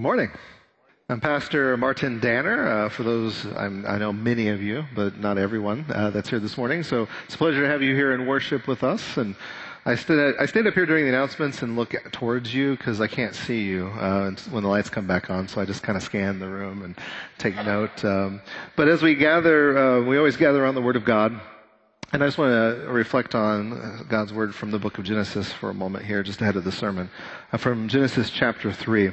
Good 0.00 0.04
morning. 0.04 0.30
I'm 1.10 1.20
Pastor 1.20 1.76
Martin 1.76 2.20
Danner. 2.20 2.66
Uh, 2.66 2.88
for 2.88 3.02
those, 3.02 3.44
I'm, 3.54 3.84
i 3.84 3.98
know 3.98 4.14
many 4.14 4.48
of 4.48 4.62
you, 4.62 4.86
but 4.94 5.18
not 5.18 5.36
everyone 5.36 5.84
uh, 5.90 6.08
that's 6.08 6.30
here 6.30 6.38
this 6.38 6.56
morning. 6.56 6.82
So 6.82 7.06
it's 7.26 7.34
a 7.34 7.36
pleasure 7.36 7.60
to 7.60 7.68
have 7.68 7.82
you 7.82 7.94
here 7.94 8.14
in 8.14 8.24
worship 8.24 8.66
with 8.66 8.82
us. 8.82 9.18
And 9.18 9.36
I 9.84 9.96
stand, 9.96 10.36
I 10.40 10.44
up 10.44 10.72
here 10.72 10.86
during 10.86 11.04
the 11.04 11.10
announcements 11.10 11.60
and 11.60 11.76
look 11.76 11.94
towards 12.12 12.54
you 12.54 12.78
because 12.78 12.98
I 13.02 13.08
can't 13.08 13.34
see 13.34 13.60
you 13.60 13.88
uh, 13.88 14.30
when 14.48 14.62
the 14.62 14.70
lights 14.70 14.88
come 14.88 15.06
back 15.06 15.28
on. 15.28 15.48
So 15.48 15.60
I 15.60 15.66
just 15.66 15.82
kind 15.82 15.98
of 15.98 16.02
scan 16.02 16.38
the 16.38 16.48
room 16.48 16.82
and 16.82 16.96
take 17.36 17.56
note. 17.56 18.02
Um, 18.02 18.40
but 18.76 18.88
as 18.88 19.02
we 19.02 19.14
gather, 19.14 19.76
uh, 19.76 20.00
we 20.02 20.16
always 20.16 20.38
gather 20.38 20.64
on 20.64 20.74
the 20.74 20.80
Word 20.80 20.96
of 20.96 21.04
God. 21.04 21.38
And 22.14 22.24
I 22.24 22.26
just 22.26 22.38
want 22.38 22.52
to 22.52 22.88
reflect 22.88 23.34
on 23.34 24.06
God's 24.08 24.32
Word 24.32 24.54
from 24.54 24.70
the 24.70 24.78
book 24.78 24.96
of 24.96 25.04
Genesis 25.04 25.52
for 25.52 25.68
a 25.68 25.74
moment 25.74 26.06
here, 26.06 26.22
just 26.22 26.40
ahead 26.40 26.56
of 26.56 26.64
the 26.64 26.72
sermon. 26.72 27.10
Uh, 27.52 27.58
from 27.58 27.86
Genesis 27.86 28.30
chapter 28.30 28.72
3. 28.72 29.12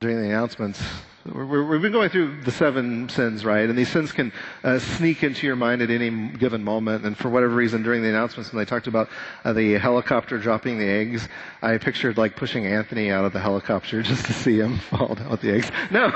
during 0.00 0.20
the 0.20 0.26
announcements. 0.28 0.78
we 1.24 1.40
have 1.40 1.80
been 1.80 1.90
going 1.90 2.10
through 2.10 2.42
the 2.42 2.50
seven 2.50 3.08
sins, 3.08 3.46
right? 3.46 3.66
And 3.66 3.78
these 3.78 3.88
sins 3.88 4.12
can 4.12 4.30
uh, 4.62 4.78
sneak 4.78 5.22
into 5.22 5.46
your 5.46 5.56
mind 5.56 5.80
at 5.80 5.88
any 5.88 6.10
given 6.36 6.62
moment. 6.62 7.06
And 7.06 7.16
for 7.16 7.30
whatever 7.30 7.54
reason, 7.54 7.82
during 7.82 8.02
the 8.02 8.10
announcements, 8.10 8.52
when 8.52 8.62
they 8.62 8.68
talked 8.68 8.88
about 8.88 9.08
uh, 9.42 9.54
the 9.54 9.78
helicopter 9.78 10.36
dropping 10.36 10.78
the 10.78 10.86
eggs, 10.86 11.26
I 11.62 11.78
pictured 11.78 12.18
like 12.18 12.36
pushing 12.36 12.66
Anthony 12.66 13.10
out 13.10 13.24
of 13.24 13.32
the 13.32 13.40
helicopter 13.40 14.02
just 14.10 14.26
to 14.26 14.34
see 14.34 14.58
him 14.58 14.78
fall 14.80 15.14
down 15.14 15.30
with 15.30 15.40
the 15.40 15.54
eggs. 15.54 15.70
No, 15.90 16.08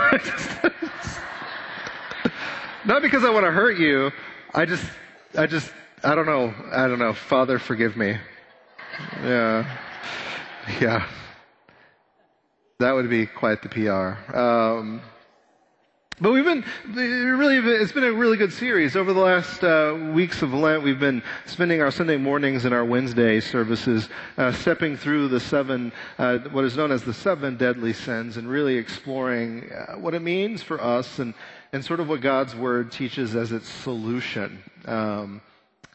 not 2.85 3.01
because 3.01 3.25
I 3.25 3.31
want 3.31 3.47
to 3.47 3.51
hurt 3.51 3.79
you. 3.79 4.11
I 4.53 4.67
just, 4.67 4.85
I 5.39 5.47
just, 5.47 5.73
I 6.05 6.15
don't 6.15 6.27
know. 6.27 6.53
I 6.71 6.87
don't 6.87 6.99
know. 6.99 7.15
Father, 7.15 7.59
forgive 7.59 7.97
me. 7.97 8.19
Yeah. 9.23 9.79
Yeah. 10.83 11.07
That 12.81 12.93
would 12.93 13.11
be 13.11 13.27
quite 13.27 13.61
the 13.61 13.69
PR. 13.69 14.35
Um, 14.35 15.03
but 16.19 16.33
we've 16.33 16.47
been 16.47 16.65
really, 16.95 17.59
it's 17.59 17.93
been 17.93 18.05
a 18.05 18.13
really 18.13 18.39
good 18.39 18.55
series. 18.55 18.97
Over 18.97 19.13
the 19.13 19.21
last 19.21 19.63
uh, 19.63 20.13
weeks 20.15 20.41
of 20.41 20.55
Lent, 20.55 20.83
we've 20.83 20.99
been 20.99 21.23
spending 21.45 21.83
our 21.83 21.91
Sunday 21.91 22.17
mornings 22.17 22.65
and 22.65 22.73
our 22.73 22.87
Wednesday 22.87 23.39
services 23.41 24.09
uh, 24.39 24.51
stepping 24.53 24.97
through 24.97 25.29
the 25.29 25.41
seven, 25.41 25.93
uh, 26.19 26.39
what 26.53 26.65
is 26.65 26.75
known 26.75 26.91
as 26.91 27.05
the 27.05 27.13
seven 27.13 27.59
deadly 27.59 27.93
sins, 27.93 28.39
and 28.39 28.49
really 28.49 28.77
exploring 28.77 29.71
uh, 29.71 29.97
what 29.97 30.15
it 30.15 30.23
means 30.23 30.63
for 30.63 30.83
us 30.83 31.19
and, 31.19 31.35
and 31.75 31.85
sort 31.85 32.01
of 32.01 32.09
what 32.09 32.23
God's 32.23 32.57
Word 32.57 32.91
teaches 32.93 33.37
as 33.37 33.53
its 33.53 33.69
solution. 33.69 34.63
Um, 34.87 35.43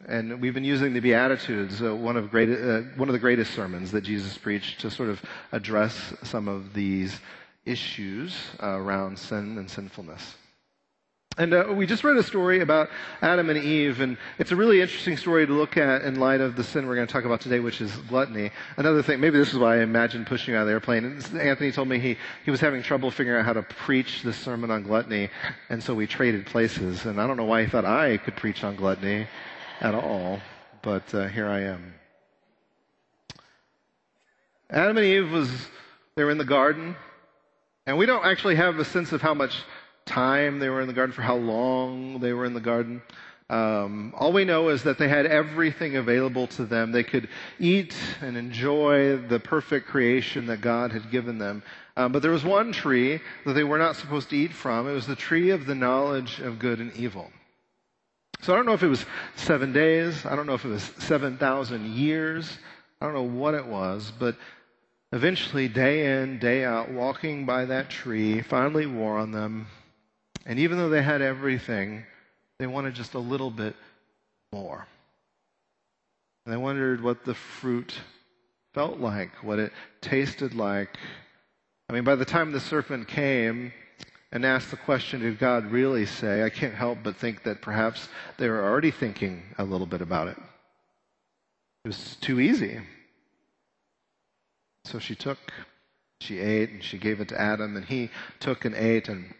and 0.08 0.40
we've 0.40 0.54
been 0.54 0.64
using 0.64 0.94
the 0.94 1.00
Beatitudes, 1.00 1.82
uh, 1.82 1.96
one, 1.96 2.16
of 2.16 2.30
great, 2.30 2.50
uh, 2.50 2.82
one 2.96 3.10
of 3.10 3.14
the 3.14 3.20
greatest 3.20 3.54
sermons 3.54 3.92
that 3.92 4.02
Jesus 4.02 4.38
preached, 4.38 4.82
to 4.82 4.92
sort 4.92 5.10
of 5.10 5.22
address 5.52 6.14
some 6.24 6.48
of 6.48 6.74
these 6.74 7.20
issues 7.66 8.36
uh, 8.62 8.68
around 8.68 9.18
sin 9.18 9.58
and 9.58 9.70
sinfulness. 9.70 10.36
And 11.38 11.54
uh, 11.54 11.74
we 11.76 11.86
just 11.86 12.06
read 12.06 12.16
a 12.16 12.24
story 12.24 12.62
about 12.62 12.90
Adam 13.22 13.50
and 13.50 13.62
Eve, 13.62 14.00
and 14.00 14.18
it's 14.40 14.52
a 14.52 14.56
really 14.56 14.80
interesting 14.80 15.18
story 15.18 15.46
to 15.46 15.52
look 15.52 15.76
at 15.76 16.04
in 16.04 16.18
light 16.18 16.40
of 16.40 16.56
the 16.56 16.64
sin 16.64 16.88
we're 16.88 16.96
going 16.96 17.08
to 17.08 17.12
talk 17.12 17.26
about 17.26 17.42
today, 17.42 17.60
which 17.60 17.82
is 17.82 17.92
gluttony. 18.08 18.52
Another 18.78 19.02
thing, 19.02 19.20
maybe 19.20 19.38
this 19.38 19.52
is 19.52 19.60
why 19.60 19.80
I 19.80 19.82
imagined 19.82 20.28
pushing 20.28 20.54
you 20.54 20.58
out 20.58 20.62
of 20.62 20.68
the 20.68 20.74
airplane. 20.74 21.04
Anthony 21.38 21.74
told 21.74 21.90
me 21.90 22.00
he, 22.00 22.16
he 22.46 22.52
was 22.52 22.62
having 22.62 22.82
trouble 22.84 23.12
figuring 23.12 23.40
out 23.40 23.46
how 23.46 23.54
to 23.54 23.64
preach 23.64 24.24
this 24.24 24.38
sermon 24.38 24.72
on 24.72 24.84
gluttony, 24.84 25.30
and 25.70 25.84
so 25.84 25.94
we 25.94 26.08
traded 26.08 26.46
places. 26.46 27.06
And 27.06 27.20
I 27.20 27.28
don't 27.28 27.36
know 27.36 27.46
why 27.46 27.64
he 27.64 27.70
thought 27.70 27.86
I 27.86 28.16
could 28.16 28.38
preach 28.38 28.64
on 28.64 28.78
gluttony 28.78 29.28
at 29.86 29.94
all, 29.94 30.40
but 30.82 31.14
uh, 31.14 31.28
here 31.28 31.48
I 31.48 31.62
am. 31.62 31.94
Adam 34.68 34.98
and 34.98 35.06
Eve 35.06 35.32
was 35.32 35.50
they 36.16 36.24
were 36.24 36.32
in 36.32 36.40
the 36.40 36.44
garden, 36.44 36.96
and 37.86 37.96
we 37.96 38.08
don't 38.08 38.26
actually 38.26 38.56
have 38.56 38.80
a 38.80 38.86
sense 38.86 39.12
of 39.12 39.22
how 39.22 39.36
much 39.36 39.54
time 40.08 40.58
they 40.58 40.70
were 40.70 40.82
in 40.82 40.88
the 40.88 40.94
garden, 40.94 41.14
for 41.14 41.22
how 41.22 41.36
long 41.36 42.20
they 42.20 42.34
were 42.34 42.46
in 42.46 42.56
the 42.56 42.60
garden. 42.60 43.00
Um, 43.48 44.12
all 44.18 44.34
we 44.34 44.44
know 44.44 44.70
is 44.70 44.82
that 44.84 44.98
they 44.98 45.08
had 45.08 45.28
everything 45.28 45.98
available 45.98 46.48
to 46.48 46.66
them. 46.66 46.92
They 46.92 47.04
could 47.04 47.30
eat 47.60 47.96
and 48.22 48.36
enjoy 48.36 49.18
the 49.18 49.40
perfect 49.40 49.86
creation 49.86 50.48
that 50.48 50.62
God 50.62 50.94
had 50.94 51.12
given 51.12 51.38
them. 51.38 51.62
Um, 51.96 52.12
but 52.12 52.24
there 52.24 52.32
was 52.32 52.44
one 52.44 52.72
tree 52.72 53.20
that 53.46 53.54
they 53.54 53.64
were 53.64 53.78
not 53.78 53.98
supposed 53.98 54.32
to 54.32 54.36
eat 54.36 54.52
from. 54.52 54.90
It 54.90 54.94
was 54.94 55.06
the 55.06 55.16
tree 55.16 55.52
of 55.52 55.68
the 55.68 55.76
knowledge 55.76 56.40
of 56.40 56.58
good 56.58 56.80
and 56.80 56.92
evil. 56.96 57.30
So 58.46 58.54
I 58.54 58.58
don't 58.58 58.68
know 58.68 58.74
if 58.74 58.84
it 58.84 58.90
was 58.90 59.04
seven 59.38 59.74
days. 59.74 60.24
I 60.24 60.36
don't 60.36 60.46
know 60.46 60.54
if 60.54 60.66
it 60.66 60.70
was 60.70 60.84
7,000 61.00 61.96
years. 61.96 62.60
I 63.02 63.06
don't 63.08 63.16
know 63.16 63.24
what 63.24 63.56
it 63.56 63.66
was, 63.66 64.14
but 64.20 64.36
eventually, 65.12 65.68
day 65.68 66.22
in, 66.22 66.38
day 66.38 66.64
out, 66.64 66.92
walking 66.92 67.48
by 67.48 67.66
that 67.66 67.90
tree 67.90 68.44
finally 68.44 68.86
wore 68.86 69.18
on 69.18 69.32
them. 69.32 69.66
And 70.46 70.60
even 70.60 70.78
though 70.78 70.90
they 70.90 71.02
had 71.02 71.24
everything, 71.24 72.04
they 72.60 72.68
wanted 72.68 72.94
just 72.94 73.16
a 73.16 73.20
little 73.20 73.50
bit 73.50 73.76
more. 74.54 74.86
And 76.46 76.54
they 76.54 76.58
wondered 76.58 77.02
what 77.02 77.26
the 77.26 77.34
fruit 77.34 77.96
felt 78.76 79.00
like, 79.00 79.32
what 79.44 79.58
it 79.58 79.74
tasted 80.02 80.54
like. 80.54 80.96
I 81.90 81.94
mean, 81.94 82.04
by 82.04 82.14
the 82.14 82.26
time 82.26 82.52
the 82.52 82.60
serpent 82.60 83.08
came, 83.08 83.74
and 84.32 84.46
ask 84.46 84.70
the 84.70 84.78
question, 84.78 85.22
did 85.22 85.40
God 85.40 85.72
really 85.72 86.06
say? 86.06 86.44
I 86.44 86.50
can't 86.50 86.74
help 86.74 87.00
but 87.04 87.16
think 87.16 87.44
that 87.44 87.62
perhaps 87.62 88.10
they 88.38 88.50
were 88.50 88.64
already 88.64 88.92
thinking 88.92 89.44
a 89.58 89.64
little 89.64 89.88
bit 89.88 90.02
about 90.02 90.28
it. 90.28 90.38
It 91.86 91.88
was 91.88 92.18
too 92.20 92.40
easy. 92.40 92.80
So 94.86 95.00
she 95.00 95.16
took, 95.16 95.38
she 96.22 96.40
ate, 96.40 96.70
and 96.72 96.84
she 96.84 96.98
gave 96.98 97.22
it 97.22 97.30
to 97.30 97.40
Adam, 97.40 97.76
and 97.76 97.86
he 97.86 98.10
took 98.40 98.66
and 98.66 98.76
ate, 98.76 99.08
and 99.08 99.34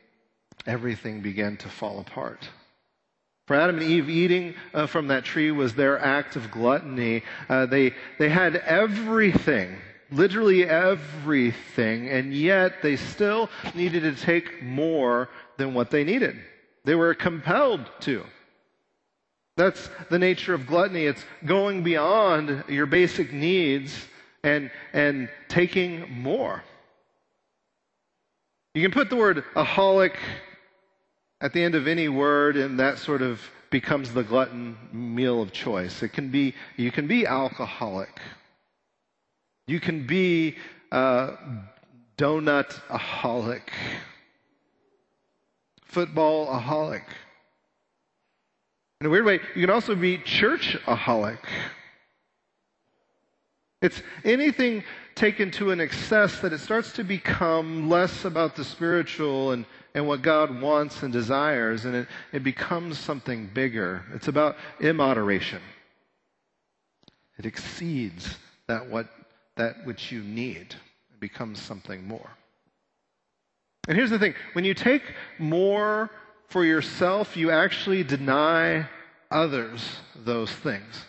everything 0.66 1.22
began 1.22 1.58
to 1.58 1.70
fall 1.70 2.00
apart. 2.00 2.50
For 3.48 3.56
Adam 3.56 3.78
and 3.78 3.86
Eve, 3.86 4.10
eating 4.10 4.56
uh, 4.74 4.88
from 4.88 5.08
that 5.10 5.24
tree 5.24 5.52
was 5.52 5.76
their 5.76 6.00
act 6.00 6.36
of 6.36 6.50
gluttony. 6.50 7.22
Uh, 7.48 7.68
they, 7.68 7.94
they 8.18 8.30
had 8.30 8.56
everything 8.56 9.78
literally 10.12 10.66
everything, 10.66 12.10
and 12.10 12.34
yet 12.34 12.82
they 12.82 12.96
still 12.96 13.50
needed 13.74 14.02
to 14.02 14.16
take 14.16 14.64
more 14.64 15.30
than 15.58 15.74
what 15.74 15.92
they 15.92 16.04
needed. 16.04 16.38
They 16.84 16.96
were 16.96 17.14
compelled 17.14 17.90
to. 18.02 18.24
That's 19.58 19.90
the 20.10 20.20
nature 20.20 20.54
of 20.54 20.68
gluttony. 20.68 21.06
It's 21.06 21.24
going 21.46 21.84
beyond 21.84 22.66
your 22.68 22.86
basic 22.86 23.32
needs 23.32 23.96
and, 24.44 24.70
and 24.94 25.30
taking 25.48 26.12
more. 26.12 26.64
You 28.74 28.82
can 28.82 28.92
put 28.92 29.10
the 29.10 29.16
word 29.16 29.44
aholic 29.56 30.16
at 31.40 31.54
the 31.54 31.64
end 31.64 31.76
of 31.76 31.88
any 31.88 32.10
word, 32.10 32.58
and 32.58 32.80
that 32.80 32.98
sort 32.98 33.22
of 33.22 33.42
becomes 33.70 34.14
the 34.14 34.24
glutton 34.24 34.78
meal 34.92 35.42
of 35.42 35.52
choice. 35.52 36.04
It 36.04 36.10
can 36.10 36.30
be, 36.30 36.54
you 36.76 36.92
can 36.92 37.08
be 37.08 37.26
alcoholic. 37.26 38.20
You 39.68 39.80
can 39.80 40.06
be 40.06 40.58
a 40.92 41.34
donut 42.18 42.70
aholic, 42.90 43.70
football 45.84 46.48
aholic. 46.48 47.04
In 49.02 49.08
a 49.08 49.10
weird 49.10 49.26
way, 49.26 49.40
you 49.56 49.62
can 49.62 49.70
also 49.70 49.96
be 49.96 50.18
church 50.20 50.78
aholic. 50.86 51.40
It's 53.82 54.02
anything 54.24 54.84
taken 55.16 55.52
to 55.52 55.72
an 55.72 55.80
excess 55.80 56.40
that 56.42 56.54
it 56.54 56.60
starts 56.60 56.92
to 56.94 57.04
become 57.04 57.90
less 57.90 58.26
about 58.26 58.56
the 58.56 58.64
spiritual 58.64 59.52
and, 59.52 59.66
and 59.94 60.08
what 60.08 60.22
God 60.22 60.62
wants 60.62 61.04
and 61.04 61.12
desires, 61.12 61.86
and 61.86 61.96
it, 61.96 62.08
it 62.32 62.44
becomes 62.44 62.98
something 62.98 63.50
bigger. 63.54 64.04
It's 64.14 64.28
about 64.28 64.58
immoderation. 64.80 65.62
It 67.38 67.46
exceeds 67.46 68.38
that 68.68 68.88
what 68.90 69.08
that 69.58 69.86
which 69.86 70.12
you 70.12 70.22
need. 70.22 70.76
It 71.12 71.20
becomes 71.20 71.62
something 71.62 72.08
more. 72.08 72.30
And 73.88 73.98
here's 73.98 74.10
the 74.10 74.20
thing 74.20 74.34
when 74.54 74.66
you 74.66 74.74
take 74.74 75.04
more 75.38 76.10
for 76.48 76.66
yourself, 76.66 77.38
you 77.38 77.52
actually 77.52 78.04
deny 78.04 78.88
others 79.32 79.82
those 80.16 80.52
things. 80.52 81.06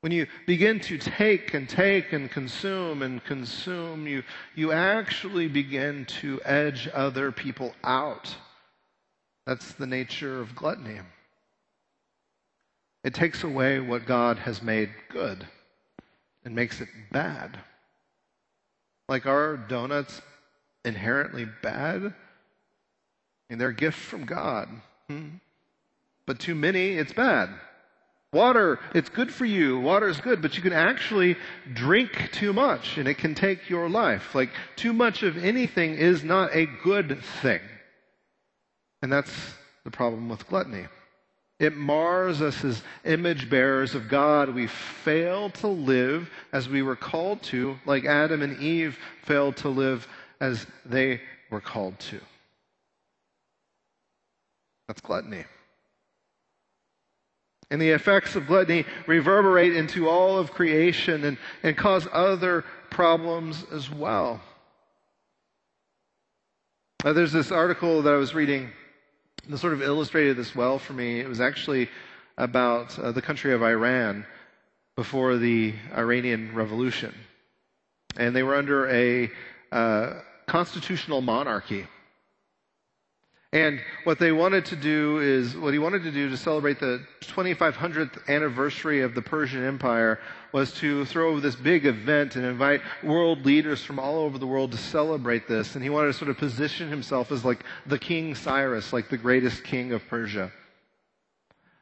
When 0.00 0.12
you 0.12 0.26
begin 0.46 0.80
to 0.80 0.98
take 0.98 1.54
and 1.54 1.66
take 1.66 2.12
and 2.12 2.30
consume 2.30 3.02
and 3.02 3.24
consume, 3.24 4.06
you, 4.06 4.22
you 4.54 4.70
actually 4.70 5.48
begin 5.48 6.04
to 6.20 6.42
edge 6.44 6.88
other 6.92 7.32
people 7.32 7.74
out. 7.82 8.34
That's 9.46 9.72
the 9.72 9.86
nature 9.86 10.40
of 10.40 10.54
gluttony. 10.54 11.00
It 13.02 13.14
takes 13.14 13.44
away 13.44 13.80
what 13.80 14.04
God 14.04 14.38
has 14.38 14.62
made 14.62 14.90
good 15.08 15.46
and 16.44 16.54
makes 16.54 16.80
it 16.80 16.88
bad. 17.10 17.58
Like 19.08 19.26
our 19.26 19.56
donuts 19.56 20.20
inherently 20.84 21.46
bad? 21.62 22.14
Mean, 23.50 23.58
they're 23.58 23.68
a 23.68 23.74
gift 23.74 23.98
from 23.98 24.24
God. 24.24 24.68
Hmm? 25.08 25.28
But 26.26 26.38
too 26.38 26.54
many, 26.54 26.92
it's 26.92 27.12
bad. 27.12 27.50
Water, 28.32 28.80
it's 28.94 29.10
good 29.10 29.32
for 29.32 29.44
you. 29.44 29.78
Water 29.78 30.08
is 30.08 30.20
good, 30.20 30.42
but 30.42 30.56
you 30.56 30.62
can 30.62 30.72
actually 30.72 31.36
drink 31.72 32.30
too 32.32 32.52
much 32.52 32.96
and 32.98 33.06
it 33.06 33.18
can 33.18 33.34
take 33.34 33.70
your 33.70 33.88
life. 33.88 34.34
Like, 34.34 34.50
too 34.74 34.92
much 34.92 35.22
of 35.22 35.36
anything 35.36 35.94
is 35.94 36.24
not 36.24 36.54
a 36.54 36.66
good 36.82 37.22
thing. 37.42 37.60
And 39.02 39.12
that's 39.12 39.32
the 39.84 39.90
problem 39.90 40.28
with 40.28 40.48
gluttony. 40.48 40.86
It 41.64 41.76
mars 41.76 42.42
us 42.42 42.62
as 42.62 42.82
image 43.04 43.48
bearers 43.48 43.94
of 43.94 44.08
God. 44.08 44.50
We 44.50 44.66
fail 44.66 45.48
to 45.50 45.66
live 45.66 46.30
as 46.52 46.68
we 46.68 46.82
were 46.82 46.94
called 46.94 47.42
to, 47.44 47.78
like 47.86 48.04
Adam 48.04 48.42
and 48.42 48.60
Eve 48.60 48.98
failed 49.22 49.56
to 49.58 49.70
live 49.70 50.06
as 50.40 50.66
they 50.84 51.22
were 51.50 51.62
called 51.62 51.98
to. 52.00 52.20
That's 54.88 55.00
gluttony. 55.00 55.44
And 57.70 57.80
the 57.80 57.90
effects 57.90 58.36
of 58.36 58.46
gluttony 58.46 58.84
reverberate 59.06 59.74
into 59.74 60.08
all 60.08 60.38
of 60.38 60.52
creation 60.52 61.24
and, 61.24 61.38
and 61.62 61.76
cause 61.76 62.06
other 62.12 62.64
problems 62.90 63.64
as 63.72 63.90
well. 63.90 64.40
Uh, 67.02 67.14
there's 67.14 67.32
this 67.32 67.50
article 67.50 68.02
that 68.02 68.12
I 68.12 68.16
was 68.16 68.34
reading 68.34 68.70
that 69.48 69.58
sort 69.58 69.72
of 69.72 69.82
illustrated 69.82 70.36
this 70.36 70.54
well 70.54 70.78
for 70.78 70.92
me. 70.92 71.20
It 71.20 71.28
was 71.28 71.40
actually 71.40 71.88
about 72.36 72.98
uh, 72.98 73.12
the 73.12 73.22
country 73.22 73.52
of 73.52 73.62
Iran 73.62 74.26
before 74.96 75.36
the 75.36 75.74
Iranian 75.94 76.54
Revolution. 76.54 77.14
And 78.16 78.34
they 78.34 78.42
were 78.42 78.54
under 78.54 78.88
a 78.88 79.30
uh, 79.72 80.20
constitutional 80.46 81.20
monarchy. 81.20 81.86
And 83.54 83.80
what 84.02 84.18
they 84.18 84.32
wanted 84.32 84.64
to 84.66 84.76
do 84.76 85.20
is, 85.20 85.56
what 85.56 85.72
he 85.72 85.78
wanted 85.78 86.02
to 86.02 86.10
do 86.10 86.28
to 86.28 86.36
celebrate 86.36 86.80
the 86.80 87.00
2500th 87.20 88.26
anniversary 88.26 89.02
of 89.02 89.14
the 89.14 89.22
Persian 89.22 89.62
Empire 89.62 90.18
was 90.50 90.72
to 90.80 91.04
throw 91.04 91.38
this 91.38 91.54
big 91.54 91.86
event 91.86 92.34
and 92.34 92.44
invite 92.44 92.80
world 93.04 93.46
leaders 93.46 93.84
from 93.84 94.00
all 94.00 94.16
over 94.16 94.38
the 94.38 94.46
world 94.46 94.72
to 94.72 94.76
celebrate 94.76 95.46
this. 95.46 95.76
And 95.76 95.84
he 95.84 95.88
wanted 95.88 96.08
to 96.08 96.12
sort 96.14 96.30
of 96.30 96.36
position 96.36 96.88
himself 96.88 97.30
as 97.30 97.44
like 97.44 97.62
the 97.86 97.96
King 97.98 98.34
Cyrus, 98.34 98.92
like 98.92 99.08
the 99.08 99.16
greatest 99.16 99.62
king 99.62 99.92
of 99.92 100.04
Persia. 100.08 100.50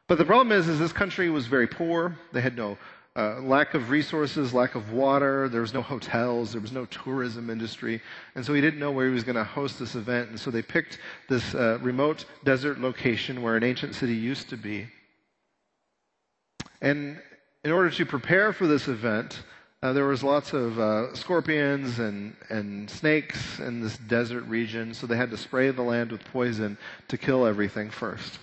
But 0.07 0.19
the 0.19 0.25
problem 0.25 0.55
is, 0.55 0.67
is 0.67 0.77
this 0.77 0.93
country 0.93 1.31
was 1.31 1.47
very 1.47 1.65
poor. 1.65 2.15
They 2.33 2.41
had 2.41 2.55
no 2.55 2.77
uh, 3.15 3.39
lack 3.41 3.75
of 3.75 3.91
resources, 3.91 4.53
lack 4.53 4.73
of 4.73 4.91
water. 4.91 5.47
There 5.47 5.61
was 5.61 5.73
no 5.73 5.83
hotels. 5.83 6.51
There 6.51 6.61
was 6.61 6.71
no 6.71 6.85
tourism 6.85 7.49
industry. 7.49 8.01
And 8.33 8.43
so 8.43 8.53
he 8.53 8.61
didn't 8.61 8.79
know 8.79 8.91
where 8.91 9.07
he 9.07 9.13
was 9.13 9.23
going 9.23 9.35
to 9.35 9.43
host 9.43 9.77
this 9.77 9.93
event. 9.93 10.29
And 10.29 10.39
so 10.39 10.49
they 10.49 10.63
picked 10.63 10.97
this 11.29 11.53
uh, 11.53 11.77
remote 11.81 12.25
desert 12.43 12.79
location 12.79 13.43
where 13.43 13.55
an 13.55 13.63
ancient 13.63 13.93
city 13.93 14.15
used 14.15 14.49
to 14.49 14.57
be. 14.57 14.87
And 16.81 17.19
in 17.63 17.71
order 17.71 17.91
to 17.91 18.05
prepare 18.05 18.51
for 18.51 18.65
this 18.65 18.87
event, 18.87 19.43
uh, 19.83 19.93
there 19.93 20.05
was 20.05 20.23
lots 20.23 20.53
of 20.53 20.79
uh, 20.79 21.13
scorpions 21.13 21.99
and, 21.99 22.35
and 22.49 22.89
snakes 22.89 23.59
in 23.59 23.79
this 23.79 23.97
desert 23.97 24.43
region. 24.45 24.93
So 24.93 25.05
they 25.05 25.17
had 25.17 25.29
to 25.31 25.37
spray 25.37 25.69
the 25.69 25.81
land 25.83 26.11
with 26.11 26.23
poison 26.25 26.77
to 27.09 27.17
kill 27.17 27.45
everything 27.45 27.91
first. 27.91 28.39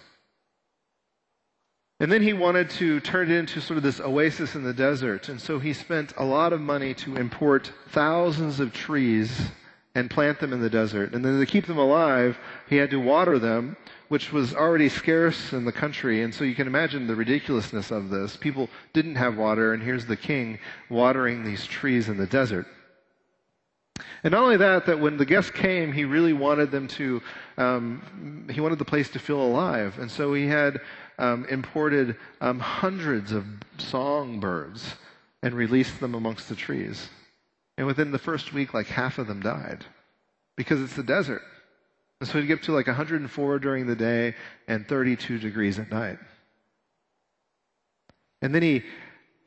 And 2.01 2.11
then 2.11 2.23
he 2.23 2.33
wanted 2.33 2.71
to 2.71 2.99
turn 3.01 3.31
it 3.31 3.35
into 3.35 3.61
sort 3.61 3.77
of 3.77 3.83
this 3.83 4.01
oasis 4.01 4.55
in 4.55 4.65
the 4.65 4.73
desert. 4.73 5.29
And 5.29 5.39
so 5.39 5.59
he 5.59 5.75
spent 5.75 6.15
a 6.17 6.25
lot 6.25 6.55
of 6.55 6.61
money 6.61 6.95
to 6.95 7.17
import 7.17 7.71
thousands 7.91 8.59
of 8.59 8.73
trees 8.73 9.51
and 9.95 10.09
plant 10.09 10.41
them 10.41 10.55
in 10.55 10.61
the 10.61 10.71
desert. 10.71 11.13
And 11.15 11.23
then 11.23 11.39
to 11.39 11.45
keep 11.45 11.67
them 11.67 11.77
alive, 11.77 12.39
he 12.71 12.77
had 12.77 12.89
to 12.91 13.01
water 13.01 13.39
them, 13.39 13.77
which 14.09 14.33
was 14.33 14.55
already 14.55 14.89
scarce 14.89 15.53
in 15.53 15.67
the 15.67 15.73
country. 15.73 16.23
And 16.23 16.35
so 16.35 16.43
you 16.43 16.55
can 16.55 16.67
imagine 16.67 17.07
the 17.07 17.15
ridiculousness 17.15 17.91
of 17.91 18.09
this. 18.09 18.35
People 18.35 18.71
didn't 18.95 19.17
have 19.17 19.37
water, 19.37 19.75
and 19.75 19.83
here's 19.83 20.07
the 20.07 20.17
king 20.17 20.59
watering 20.89 21.45
these 21.45 21.67
trees 21.67 22.09
in 22.09 22.17
the 22.17 22.27
desert. 22.27 22.67
And 24.25 24.33
not 24.33 24.43
only 24.43 24.57
that, 24.59 24.87
that 24.87 24.99
when 24.99 25.17
the 25.17 25.25
guests 25.25 25.51
came, 25.51 25.93
he 25.93 26.05
really 26.05 26.33
wanted 26.33 26.71
them 26.71 26.89
to, 26.89 27.23
um, 27.59 28.47
he 28.53 28.61
wanted 28.61 28.79
the 28.79 28.85
place 28.85 29.09
to 29.11 29.19
feel 29.19 29.41
alive. 29.41 29.99
And 29.99 30.11
so 30.11 30.35
he 30.35 30.47
had 30.47 30.81
um, 31.19 31.47
imported 31.51 32.17
um, 32.41 32.59
hundreds 32.59 33.33
of 33.33 33.45
songbirds 33.79 34.95
and 35.43 35.55
released 35.55 36.01
them 36.01 36.15
amongst 36.15 36.49
the 36.49 36.55
trees. 36.57 37.09
And 37.79 37.87
within 37.87 38.11
the 38.11 38.19
first 38.19 38.53
week, 38.53 38.75
like 38.75 38.87
half 38.87 39.19
of 39.19 39.27
them 39.27 39.41
died 39.41 39.85
because 40.57 40.81
it's 40.81 40.97
the 40.97 41.03
desert. 41.03 41.43
And 42.21 42.29
so 42.29 42.41
he'd 42.41 42.47
get 42.47 42.63
to 42.65 42.73
like 42.73 42.87
104 42.87 43.59
during 43.59 43.87
the 43.87 43.97
day 43.97 44.35
and 44.69 44.87
32 44.87 45.39
degrees 45.39 45.79
at 45.79 45.91
night. 45.91 46.19
And 48.43 48.55
then 48.55 48.63
he 48.63 48.83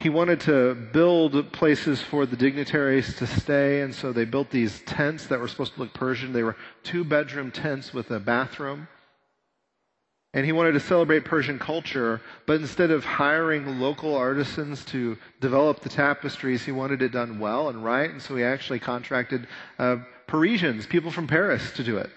he 0.03 0.09
wanted 0.09 0.41
to 0.41 0.75
build 0.75 1.53
places 1.53 2.01
for 2.01 2.25
the 2.25 2.35
dignitaries 2.35 3.15
to 3.15 3.25
stay, 3.25 3.79
and 3.79 3.95
so 3.95 4.11
they 4.11 4.25
built 4.25 4.49
these 4.49 4.81
tents 4.81 5.27
that 5.27 5.39
were 5.39 5.47
supposed 5.47 5.75
to 5.75 5.79
look 5.79 5.93
Persian. 5.93 6.33
They 6.33 6.43
were 6.43 6.57
two 6.83 7.05
bedroom 7.05 7.51
tents 7.51 7.93
with 7.93 8.11
a 8.11 8.19
bathroom. 8.19 8.89
And 10.33 10.45
he 10.45 10.51
wanted 10.51 10.73
to 10.73 10.81
celebrate 10.81 11.23
Persian 11.23 11.57
culture, 11.57 12.19
but 12.45 12.59
instead 12.59 12.91
of 12.91 13.05
hiring 13.05 13.79
local 13.79 14.13
artisans 14.13 14.83
to 14.85 15.17
develop 15.39 15.79
the 15.79 15.89
tapestries, 15.89 16.65
he 16.65 16.73
wanted 16.73 17.01
it 17.01 17.13
done 17.13 17.39
well 17.39 17.69
and 17.69 17.81
right. 17.81 18.09
And 18.09 18.21
so 18.21 18.35
he 18.35 18.43
actually 18.43 18.79
contracted 18.79 19.47
uh, 19.79 19.97
Parisians, 20.27 20.85
people 20.85 21.11
from 21.11 21.27
Paris, 21.27 21.71
to 21.77 21.83
do 21.83 21.97
it. 21.97 22.09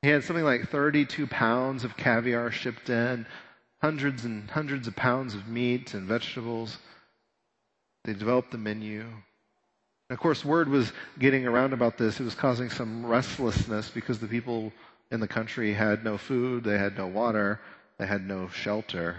He 0.00 0.08
had 0.08 0.24
something 0.24 0.44
like 0.44 0.70
32 0.70 1.26
pounds 1.26 1.84
of 1.84 1.98
caviar 1.98 2.50
shipped 2.50 2.88
in, 2.88 3.26
hundreds 3.80 4.24
and 4.24 4.48
hundreds 4.50 4.86
of 4.86 4.96
pounds 4.96 5.34
of 5.34 5.48
meat 5.48 5.94
and 5.94 6.06
vegetables. 6.06 6.78
They 8.04 8.12
developed 8.12 8.50
the 8.50 8.58
menu. 8.58 9.00
And 9.02 10.16
of 10.16 10.18
course, 10.18 10.44
word 10.44 10.68
was 10.68 10.92
getting 11.18 11.46
around 11.46 11.72
about 11.72 11.98
this. 11.98 12.20
It 12.20 12.24
was 12.24 12.34
causing 12.34 12.70
some 12.70 13.06
restlessness 13.06 13.90
because 13.90 14.18
the 14.18 14.26
people 14.26 14.72
in 15.10 15.20
the 15.20 15.28
country 15.28 15.72
had 15.72 16.04
no 16.04 16.18
food, 16.18 16.64
they 16.64 16.78
had 16.78 16.96
no 16.96 17.06
water, 17.06 17.60
they 17.98 18.06
had 18.06 18.26
no 18.26 18.48
shelter. 18.48 19.16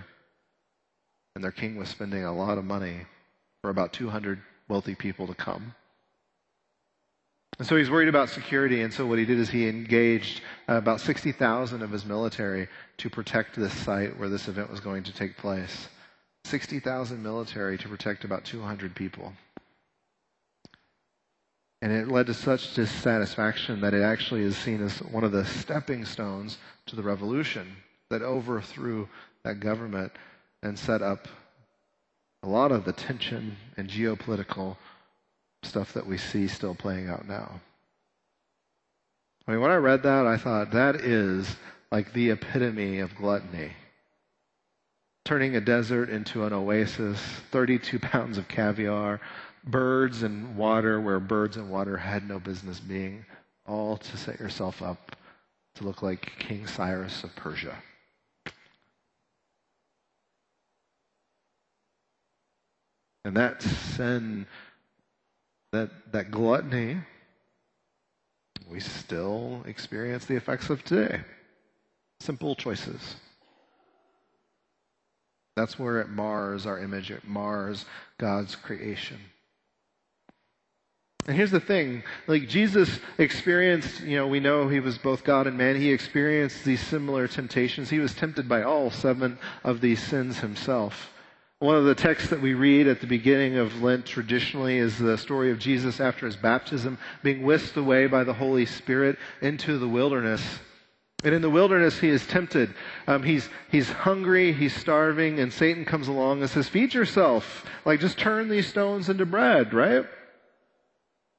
And 1.36 1.44
their 1.44 1.52
king 1.52 1.78
was 1.78 1.90
spending 1.90 2.24
a 2.24 2.34
lot 2.34 2.58
of 2.58 2.66
money 2.66 3.06
for 3.62 3.70
about 3.70 3.94
200 3.94 4.42
wealthy 4.68 4.96
people 4.96 5.28
to 5.28 5.34
come. 5.34 5.76
And 7.62 7.68
so 7.68 7.76
he's 7.76 7.92
worried 7.92 8.08
about 8.08 8.30
security, 8.30 8.82
and 8.82 8.92
so 8.92 9.06
what 9.06 9.20
he 9.20 9.26
did 9.26 9.38
is 9.38 9.48
he 9.48 9.70
engaged 9.70 10.42
uh, 10.68 10.78
about 10.78 11.00
60,000 11.00 11.84
of 11.84 11.92
his 11.92 12.06
military 12.06 12.68
to 12.98 13.08
protect 13.08 13.56
this 13.56 13.72
site 13.72 14.18
where 14.18 14.30
this 14.30 14.48
event 14.48 14.72
was 14.72 14.80
going 14.80 15.04
to 15.04 15.14
take 15.14 15.38
place. 15.38 15.88
60,000 16.46 17.22
military 17.22 17.78
to 17.78 17.88
protect 17.88 18.24
about 18.24 18.46
200 18.46 18.96
people. 18.96 19.32
And 21.84 21.92
it 21.92 22.08
led 22.08 22.26
to 22.26 22.34
such 22.34 22.74
dissatisfaction 22.74 23.80
that 23.82 23.94
it 23.94 24.02
actually 24.02 24.42
is 24.42 24.58
seen 24.58 24.82
as 24.82 24.98
one 24.98 25.24
of 25.24 25.32
the 25.32 25.46
stepping 25.46 26.04
stones 26.04 26.58
to 26.88 26.96
the 26.96 27.04
revolution 27.04 27.76
that 28.10 28.24
overthrew 28.24 29.08
that 29.44 29.60
government 29.60 30.12
and 30.64 30.80
set 30.80 31.04
up 31.04 31.28
a 32.42 32.48
lot 32.48 32.72
of 32.72 32.86
the 32.86 32.94
tension 32.94 33.56
and 33.78 33.88
geopolitical 33.88 34.78
stuff 35.64 35.94
that 35.94 36.06
we 36.08 36.18
see 36.18 36.48
still 36.48 36.76
playing 36.76 37.10
out 37.10 37.28
now. 37.28 37.60
I 39.48 39.52
mean, 39.52 39.62
when 39.62 39.72
I 39.72 39.76
read 39.76 40.04
that, 40.04 40.26
I 40.28 40.38
thought 40.38 40.72
that 40.72 40.96
is 40.98 41.56
like 41.92 42.14
the 42.14 42.32
epitome 42.32 43.00
of 43.00 43.16
gluttony. 43.16 43.72
turning 45.26 45.56
a 45.56 45.62
desert 45.62 46.10
into 46.10 46.46
an 46.46 46.54
oasis, 46.54 47.20
32 47.52 48.00
pounds 48.02 48.38
of 48.38 48.48
caviar, 48.48 49.22
birds 49.64 50.24
and 50.24 50.56
water 50.58 51.00
where 51.00 51.20
birds 51.20 51.58
and 51.58 51.70
water 51.70 51.98
had 51.98 52.28
no 52.28 52.40
business 52.40 52.80
being, 52.80 53.26
all 53.66 53.98
to 53.98 54.18
set 54.18 54.40
yourself 54.40 54.82
up 54.82 55.16
to 55.76 55.84
look 55.84 56.02
like 56.02 56.32
King 56.40 56.66
Cyrus 56.68 57.24
of 57.24 57.36
Persia. 57.36 57.76
And 63.24 63.38
that 63.38 63.62
sin, 63.62 64.48
that, 65.72 65.90
that 66.12 66.32
gluttony, 66.32 66.98
we 68.70 68.80
still 68.80 69.64
experience 69.66 70.26
the 70.26 70.36
effects 70.36 70.70
of 70.70 70.84
today. 70.84 71.22
Simple 72.20 72.56
choices. 72.56 73.16
That's 75.56 75.78
where 75.78 76.00
it 76.00 76.10
mars 76.10 76.66
our 76.66 76.80
image, 76.80 77.12
it 77.12 77.28
mars 77.28 77.86
God's 78.18 78.56
creation. 78.56 79.18
And 81.28 81.36
here's 81.36 81.52
the 81.52 81.60
thing, 81.60 82.04
like 82.26 82.50
Jesus 82.50 83.00
experienced, 83.20 84.02
you 84.02 84.18
know, 84.18 84.28
we 84.28 84.40
know 84.40 84.68
he 84.68 84.80
was 84.80 84.98
both 84.98 85.24
God 85.24 85.46
and 85.46 85.56
man. 85.56 85.76
He 85.76 85.92
experienced 85.92 86.66
these 86.66 86.82
similar 86.82 87.28
temptations. 87.28 87.92
He 87.92 88.00
was 88.00 88.16
tempted 88.16 88.50
by 88.50 88.64
all 88.64 88.90
seven 88.90 89.38
of 89.64 89.82
these 89.82 90.02
sins 90.02 90.40
himself. 90.40 91.11
One 91.62 91.76
of 91.76 91.84
the 91.86 91.94
texts 91.94 92.32
that 92.32 92.42
we 92.42 92.56
read 92.56 92.88
at 92.88 93.02
the 93.02 93.06
beginning 93.06 93.58
of 93.58 93.84
Lent 93.84 94.04
traditionally 94.04 94.80
is 94.80 94.98
the 94.98 95.16
story 95.16 95.52
of 95.52 95.60
Jesus 95.60 96.00
after 96.00 96.26
his 96.26 96.36
baptism 96.36 96.98
being 97.22 97.44
whisked 97.44 97.78
away 97.78 98.08
by 98.08 98.24
the 98.24 98.34
Holy 98.34 98.66
Spirit 98.66 99.20
into 99.42 99.78
the 99.78 99.88
wilderness. 99.88 100.42
And 101.24 101.36
in 101.36 101.44
the 101.44 101.52
wilderness, 101.52 102.00
he 102.00 102.10
is 102.10 102.26
tempted. 102.26 102.74
Um, 103.06 103.22
he's, 103.22 103.48
he's 103.70 103.92
hungry, 103.92 104.54
he's 104.54 104.76
starving, 104.76 105.40
and 105.40 105.54
Satan 105.54 105.86
comes 105.86 106.08
along 106.08 106.42
and 106.42 106.50
says, 106.50 106.68
Feed 106.68 106.96
yourself. 106.96 107.64
Like, 107.86 108.00
just 108.00 108.18
turn 108.18 108.50
these 108.50 108.66
stones 108.66 109.08
into 109.08 109.28
bread, 109.28 109.72
right? 109.72 110.08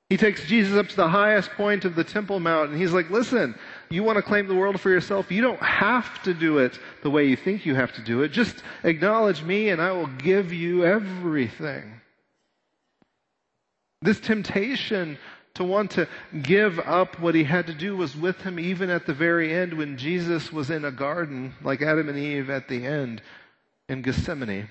He 0.09 0.17
takes 0.17 0.47
Jesus 0.47 0.79
up 0.79 0.87
to 0.87 0.95
the 0.95 1.09
highest 1.09 1.51
point 1.55 1.85
of 1.85 1.97
the 1.97 2.05
Temple 2.05 2.39
Mount, 2.39 2.71
and 2.71 2.81
he's 2.81 2.93
like, 2.93 3.11
Listen, 3.11 3.57
you 3.95 4.03
want 4.03 4.17
to 4.17 4.23
claim 4.23 4.47
the 4.47 4.55
world 4.55 4.81
for 4.81 4.91
yourself? 4.91 5.31
You 5.31 5.43
don't 5.43 5.63
have 5.63 6.23
to 6.23 6.35
do 6.35 6.59
it 6.59 6.79
the 7.03 7.11
way 7.11 7.27
you 7.27 7.37
think 7.37 7.67
you 7.67 7.75
have 7.75 7.93
to 7.95 8.03
do 8.03 8.23
it. 8.23 8.29
Just 8.29 8.63
acknowledge 8.85 9.43
me 9.43 9.69
and 9.69 9.81
I 9.81 9.93
will 9.93 10.07
give 10.07 10.53
you 10.53 10.85
everything. 10.85 12.01
This 14.01 14.21
temptation 14.21 15.19
to 15.55 15.65
want 15.65 15.93
to 15.93 16.09
give 16.43 16.79
up 16.81 17.21
what 17.21 17.35
he 17.35 17.45
had 17.45 17.67
to 17.67 17.75
do 17.75 17.97
was 17.97 18.17
with 18.17 18.41
him 18.41 18.59
even 18.59 18.91
at 18.91 19.07
the 19.07 19.15
very 19.15 19.53
end 19.53 19.75
when 19.75 19.99
Jesus 19.99 20.53
was 20.53 20.71
in 20.71 20.85
a 20.85 20.91
garden, 20.91 21.55
like 21.63 21.83
Adam 21.83 22.09
and 22.09 22.19
Eve 22.19 22.51
at 22.51 22.69
the 22.69 22.87
end 22.87 23.21
in 23.89 24.03
Gethsemane, 24.03 24.69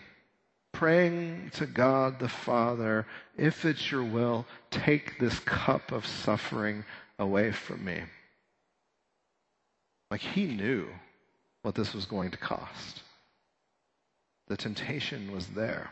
praying 0.72 1.52
to 1.54 1.66
God 1.68 2.20
the 2.20 2.30
Father, 2.30 3.06
if 3.38 3.64
it's 3.66 3.92
your 3.92 4.04
will, 4.04 4.46
take 4.72 5.20
this 5.20 5.38
cup 5.40 5.92
of 5.92 6.06
suffering 6.06 6.84
away 7.20 7.52
from 7.52 7.86
me. 7.86 8.02
Like 10.12 10.22
he 10.22 10.46
knew 10.46 10.88
what 11.62 11.74
this 11.74 11.94
was 11.94 12.06
going 12.06 12.32
to 12.32 12.38
cost. 12.38 13.02
The 14.50 14.58
temptation 14.58 15.32
was 15.32 15.48
there. 15.48 15.90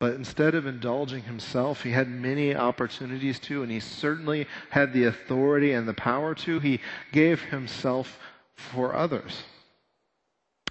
But 0.00 0.14
instead 0.14 0.54
of 0.54 0.64
indulging 0.64 1.24
himself, 1.24 1.82
he 1.82 1.90
had 1.90 2.08
many 2.08 2.54
opportunities 2.54 3.38
to, 3.40 3.62
and 3.62 3.70
he 3.70 3.80
certainly 3.80 4.46
had 4.70 4.92
the 4.92 5.04
authority 5.04 5.72
and 5.72 5.86
the 5.86 5.94
power 5.94 6.34
to. 6.36 6.58
He 6.60 6.80
gave 7.12 7.42
himself 7.42 8.18
for 8.54 8.94
others. 8.94 9.42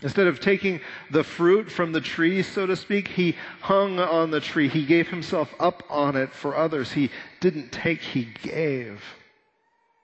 Instead 0.01 0.27
of 0.27 0.39
taking 0.39 0.79
the 1.11 1.23
fruit 1.23 1.69
from 1.69 1.91
the 1.91 2.01
tree, 2.01 2.41
so 2.41 2.65
to 2.65 2.75
speak, 2.75 3.07
he 3.09 3.35
hung 3.61 3.99
on 3.99 4.31
the 4.31 4.39
tree. 4.39 4.69
He 4.69 4.85
gave 4.85 5.09
himself 5.09 5.53
up 5.59 5.83
on 5.89 6.15
it 6.15 6.33
for 6.33 6.55
others. 6.55 6.91
He 6.91 7.11
didn't 7.39 7.71
take, 7.71 8.01
he 8.01 8.29
gave. 8.41 9.03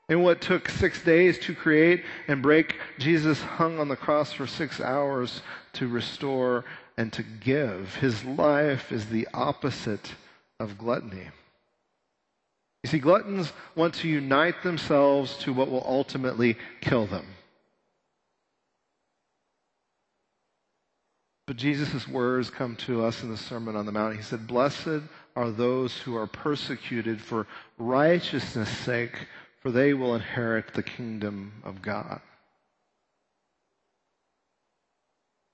And 0.09 0.23
what 0.23 0.41
took 0.41 0.67
six 0.69 1.01
days 1.03 1.39
to 1.39 1.55
create 1.55 2.03
and 2.27 2.41
break, 2.41 2.75
Jesus 2.99 3.41
hung 3.41 3.79
on 3.79 3.87
the 3.87 3.95
cross 3.95 4.33
for 4.33 4.45
six 4.45 4.81
hours 4.81 5.41
to 5.73 5.87
restore 5.87 6.65
and 6.97 7.11
to 7.13 7.23
give. 7.23 7.95
His 7.95 8.23
life 8.25 8.91
is 8.91 9.07
the 9.07 9.27
opposite 9.33 10.13
of 10.59 10.77
gluttony. 10.77 11.29
You 12.83 12.89
see, 12.89 12.99
gluttons 12.99 13.53
want 13.75 13.93
to 13.95 14.09
unite 14.09 14.61
themselves 14.61 15.37
to 15.37 15.53
what 15.53 15.71
will 15.71 15.85
ultimately 15.87 16.57
kill 16.81 17.05
them. 17.05 17.25
But 21.45 21.57
Jesus' 21.57 22.07
words 22.07 22.49
come 22.49 22.75
to 22.77 23.03
us 23.03 23.23
in 23.23 23.29
the 23.29 23.37
Sermon 23.37 23.75
on 23.75 23.85
the 23.85 23.91
Mount. 23.91 24.15
He 24.15 24.21
said, 24.21 24.47
Blessed 24.47 25.01
are 25.35 25.49
those 25.49 25.97
who 25.97 26.15
are 26.15 26.27
persecuted 26.27 27.21
for 27.21 27.47
righteousness' 27.77 28.77
sake, 28.79 29.27
for 29.63 29.71
they 29.71 29.93
will 29.93 30.13
inherit 30.13 30.73
the 30.73 30.83
kingdom 30.83 31.53
of 31.63 31.81
God. 31.81 32.19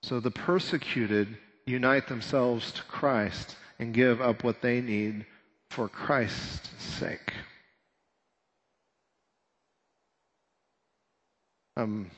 So 0.01 0.19
the 0.19 0.31
persecuted 0.31 1.37
unite 1.67 2.07
themselves 2.07 2.71
to 2.71 2.83
Christ 2.83 3.55
and 3.77 3.93
give 3.93 4.19
up 4.19 4.43
what 4.43 4.61
they 4.63 4.81
need 4.81 5.27
for 5.69 5.87
Christ's 5.87 6.69
sake. 6.83 7.33
Um, 11.77 12.09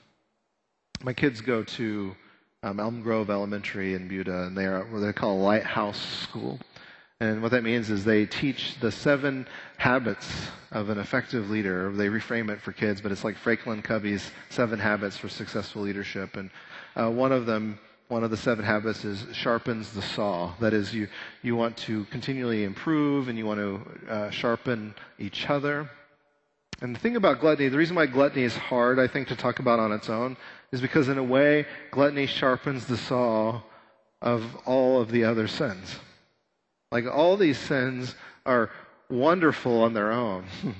my 1.03 1.11
kids 1.11 1.41
go 1.41 1.63
to 1.63 2.15
um, 2.63 2.79
Elm 2.79 3.01
Grove 3.01 3.29
Elementary 3.29 3.93
in 3.93 4.07
Buda, 4.07 4.43
and 4.43 4.57
they 4.57 4.65
are 4.65 4.85
what 4.85 4.99
they 4.99 5.11
call 5.11 5.37
a 5.37 5.43
lighthouse 5.43 5.99
school. 6.23 6.57
And 7.21 7.43
what 7.43 7.51
that 7.51 7.63
means 7.63 7.91
is 7.91 8.03
they 8.03 8.25
teach 8.25 8.79
the 8.79 8.91
seven 8.91 9.47
habits 9.77 10.27
of 10.71 10.89
an 10.89 10.97
effective 10.97 11.51
leader. 11.51 11.91
They 11.91 12.07
reframe 12.07 12.49
it 12.49 12.59
for 12.59 12.71
kids, 12.71 12.99
but 12.99 13.11
it's 13.11 13.23
like 13.23 13.37
Franklin 13.37 13.83
Covey's 13.83 14.31
seven 14.49 14.79
habits 14.79 15.17
for 15.17 15.29
successful 15.29 15.83
leadership. 15.83 16.35
And 16.35 16.49
uh, 16.95 17.11
one 17.11 17.31
of 17.31 17.45
them, 17.45 17.77
one 18.07 18.23
of 18.23 18.31
the 18.31 18.37
seven 18.37 18.65
habits 18.65 19.05
is 19.05 19.23
sharpens 19.33 19.93
the 19.93 20.01
saw. 20.01 20.55
That 20.59 20.73
is, 20.73 20.95
you, 20.95 21.07
you 21.43 21.55
want 21.55 21.77
to 21.77 22.05
continually 22.05 22.63
improve 22.63 23.27
and 23.27 23.37
you 23.37 23.45
want 23.45 23.59
to 23.59 24.11
uh, 24.11 24.29
sharpen 24.31 24.95
each 25.19 25.47
other. 25.47 25.87
And 26.81 26.95
the 26.95 26.99
thing 26.99 27.17
about 27.17 27.39
gluttony, 27.39 27.69
the 27.69 27.77
reason 27.77 27.95
why 27.95 28.07
gluttony 28.07 28.45
is 28.45 28.55
hard, 28.55 28.97
I 28.97 29.07
think, 29.07 29.27
to 29.27 29.35
talk 29.35 29.59
about 29.59 29.77
on 29.77 29.91
its 29.91 30.09
own, 30.09 30.37
is 30.71 30.81
because 30.81 31.07
in 31.07 31.19
a 31.19 31.23
way, 31.23 31.67
gluttony 31.91 32.25
sharpens 32.25 32.87
the 32.87 32.97
saw 32.97 33.61
of 34.23 34.43
all 34.65 34.99
of 34.99 35.11
the 35.11 35.23
other 35.23 35.47
sins. 35.47 35.97
Like 36.91 37.05
all 37.05 37.37
these 37.37 37.57
sins 37.57 38.15
are 38.45 38.69
wonderful 39.09 39.83
on 39.83 39.93
their 39.93 40.11
own, 40.11 40.45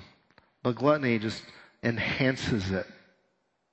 but 0.63 0.75
gluttony 0.75 1.19
just 1.19 1.43
enhances 1.83 2.71
it. 2.71 2.85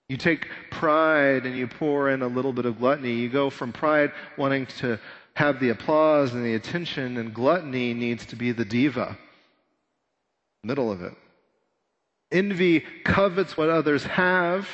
You 0.09 0.17
take 0.17 0.49
pride 0.71 1.45
and 1.45 1.57
you 1.57 1.67
pour 1.67 2.09
in 2.11 2.23
a 2.23 2.29
little 2.29 2.53
bit 2.53 2.65
of 2.65 2.79
gluttony. 2.79 3.13
You 3.13 3.29
go 3.29 3.51
from 3.51 3.73
pride 3.73 4.13
wanting 4.39 4.67
to 4.79 4.99
have 5.35 5.61
the 5.61 5.69
applause 5.69 6.33
and 6.33 6.45
the 6.45 6.55
attention, 6.55 7.19
and 7.19 7.35
gluttony 7.35 7.95
needs 7.95 8.27
to 8.27 8.37
be 8.37 8.53
the 8.53 8.65
diva. 8.65 9.17
Middle 10.65 10.91
of 10.91 11.03
it. 11.03 11.15
Envy 12.33 12.81
covets 13.05 13.57
what 13.57 13.69
others 13.69 14.05
have 14.05 14.69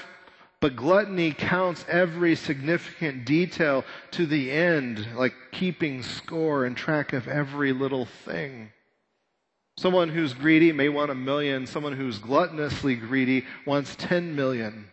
but 0.65 0.77
gluttony 0.77 1.31
counts 1.31 1.85
every 1.91 2.35
significant 2.35 3.27
detail 3.27 3.85
to 4.11 4.25
the 4.25 4.51
end, 4.51 5.07
like 5.15 5.35
keeping 5.53 6.03
score 6.03 6.65
and 6.65 6.75
track 6.75 7.13
of 7.13 7.29
every 7.29 7.71
little 7.71 8.07
thing. 8.07 8.73
Someone 9.77 10.09
who's 10.09 10.33
greedy 10.33 10.73
may 10.73 10.89
want 10.89 11.11
a 11.11 11.15
million. 11.15 11.67
Someone 11.67 11.93
who's 11.93 12.19
gluttonously 12.19 12.99
greedy 12.99 13.45
wants 13.67 13.95
10 13.97 14.35
million. 14.35 14.87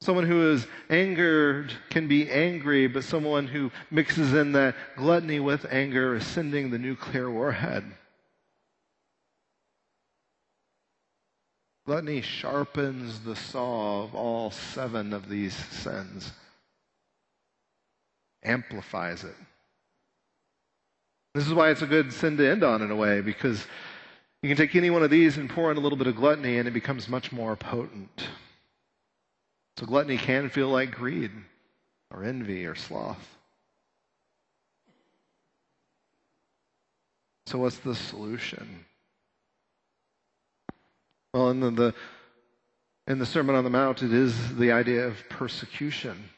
Someone 0.00 0.24
who 0.24 0.50
is 0.50 0.66
angered 0.88 1.70
can 1.90 2.08
be 2.08 2.30
angry, 2.30 2.86
but 2.86 3.04
someone 3.04 3.46
who 3.46 3.70
mixes 3.90 4.32
in 4.32 4.52
that 4.52 4.76
gluttony 4.96 5.40
with 5.40 5.66
anger 5.70 6.16
is 6.16 6.26
sending 6.26 6.70
the 6.70 6.78
nuclear 6.78 7.30
warhead. 7.30 7.84
Gluttony 11.88 12.20
sharpens 12.20 13.20
the 13.20 13.34
saw 13.34 14.04
of 14.04 14.14
all 14.14 14.50
seven 14.50 15.14
of 15.14 15.30
these 15.30 15.54
sins, 15.54 16.32
amplifies 18.42 19.24
it. 19.24 19.34
This 21.34 21.46
is 21.46 21.54
why 21.54 21.70
it's 21.70 21.80
a 21.80 21.86
good 21.86 22.12
sin 22.12 22.36
to 22.36 22.46
end 22.46 22.62
on 22.62 22.82
in 22.82 22.90
a 22.90 22.94
way, 22.94 23.22
because 23.22 23.66
you 24.42 24.50
can 24.50 24.58
take 24.58 24.76
any 24.76 24.90
one 24.90 25.02
of 25.02 25.08
these 25.08 25.38
and 25.38 25.48
pour 25.48 25.70
in 25.70 25.78
a 25.78 25.80
little 25.80 25.96
bit 25.96 26.08
of 26.08 26.16
gluttony 26.16 26.58
and 26.58 26.68
it 26.68 26.72
becomes 26.72 27.08
much 27.08 27.32
more 27.32 27.56
potent. 27.56 28.28
So 29.78 29.86
gluttony 29.86 30.18
can 30.18 30.50
feel 30.50 30.68
like 30.68 30.90
greed 30.90 31.30
or 32.10 32.22
envy 32.22 32.66
or 32.66 32.74
sloth. 32.74 33.38
So, 37.46 37.56
what's 37.56 37.78
the 37.78 37.94
solution? 37.94 38.84
The, 41.38 41.70
the, 41.70 41.94
in 43.06 43.18
the 43.18 43.26
Sermon 43.26 43.54
on 43.54 43.64
the 43.64 43.70
Mount, 43.70 44.02
it 44.02 44.12
is 44.12 44.56
the 44.56 44.72
idea 44.72 45.06
of 45.06 45.16
persecution. 45.28 46.30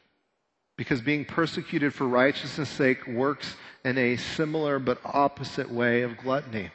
because 0.80 1.02
being 1.02 1.26
persecuted 1.26 1.92
for 1.92 2.08
righteousness' 2.08 2.70
sake 2.70 3.06
works 3.06 3.54
in 3.84 3.98
a 3.98 4.16
similar 4.16 4.78
but 4.78 4.98
opposite 5.04 5.70
way 5.70 6.00
of 6.00 6.16
gluttony. 6.16 6.70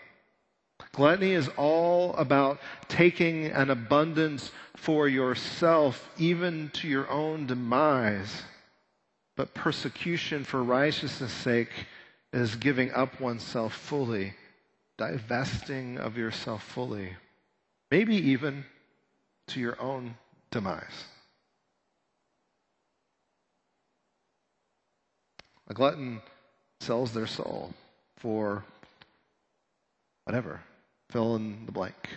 Gluttony 0.92 1.32
is 1.32 1.50
all 1.58 2.14
about 2.14 2.60
taking 2.88 3.48
an 3.48 3.72
abundance 3.72 4.52
for 4.76 5.08
yourself, 5.08 6.08
even 6.20 6.70
to 6.76 6.88
your 6.88 7.10
own 7.10 7.48
demise. 7.48 8.44
But 9.36 9.56
persecution 9.56 10.44
for 10.44 10.62
righteousness' 10.62 11.34
sake 11.34 11.72
is 12.32 12.56
giving 12.56 12.92
up 12.92 13.20
oneself 13.20 13.74
fully, 13.74 14.36
divesting 15.00 15.98
of 15.98 16.16
yourself 16.16 16.64
fully, 16.64 17.16
maybe 17.92 18.16
even 18.16 18.66
to 19.48 19.60
your 19.60 19.80
own 19.82 20.16
demise. 20.52 21.06
A 25.68 25.74
glutton 25.74 26.22
sells 26.80 27.14
their 27.14 27.28
soul 27.28 27.74
for 28.18 28.64
whatever, 30.26 30.62
fill 31.10 31.36
in 31.36 31.66
the 31.66 31.72
blank. 31.72 32.10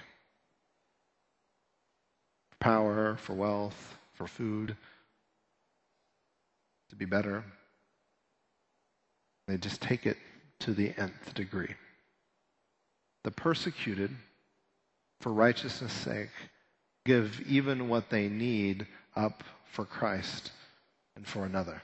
Power, 2.60 3.16
for 3.16 3.34
wealth, 3.34 3.96
for 4.14 4.26
food, 4.26 4.76
to 6.90 6.96
be 6.96 7.04
better. 7.04 7.44
They 9.46 9.56
just 9.56 9.80
take 9.80 10.06
it 10.06 10.18
to 10.60 10.74
the 10.74 10.92
nth 10.98 11.34
degree. 11.34 11.74
The 13.24 13.30
persecuted, 13.30 14.10
for 15.20 15.32
righteousness' 15.32 15.92
sake, 15.92 16.30
give 17.04 17.40
even 17.48 17.88
what 17.88 18.10
they 18.10 18.28
need 18.28 18.86
up 19.16 19.42
for 19.72 19.84
Christ 19.84 20.52
and 21.16 21.26
for 21.26 21.44
another. 21.44 21.82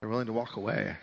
They're 0.00 0.10
willing 0.10 0.26
to 0.26 0.32
walk 0.32 0.56
away. 0.56 0.96